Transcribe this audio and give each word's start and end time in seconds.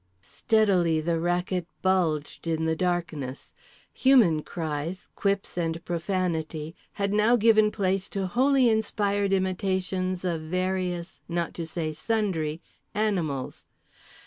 Steadily 0.23 0.99
the 0.99 1.19
racket 1.19 1.67
bulged 1.83 2.47
in 2.47 2.65
the 2.65 2.75
darkness. 2.75 3.51
Human 3.93 4.41
cries, 4.41 5.09
quips 5.15 5.59
and 5.59 5.85
profanity 5.85 6.73
had 6.93 7.13
now 7.13 7.35
given 7.35 7.69
place 7.69 8.09
to 8.09 8.25
wholly 8.25 8.67
inspired 8.67 9.31
imitations 9.31 10.25
of 10.25 10.41
various, 10.41 11.21
not 11.29 11.53
to 11.53 11.67
say 11.67 11.93
sundry, 11.93 12.63
animals. 12.95 13.67